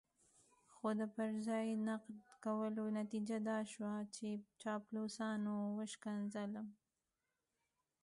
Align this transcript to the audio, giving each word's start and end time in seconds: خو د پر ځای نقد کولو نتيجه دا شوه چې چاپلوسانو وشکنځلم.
خو 0.73 0.87
د 0.99 1.01
پر 1.15 1.29
ځای 1.47 1.67
نقد 1.87 2.15
کولو 2.45 2.83
نتيجه 2.99 3.37
دا 3.49 3.59
شوه 3.71 3.93
چې 4.15 4.27
چاپلوسانو 4.61 5.55
وشکنځلم. 5.77 6.67